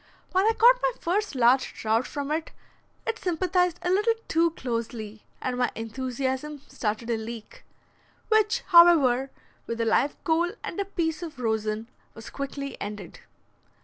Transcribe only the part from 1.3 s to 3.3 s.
large trout from it, it